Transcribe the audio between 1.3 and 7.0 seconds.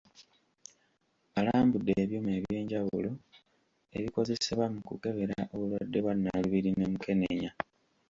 Alambudde ebyuma ebyenjawulo ebikozesebwa mu kukebera obulwadde bwa Nalubiri ne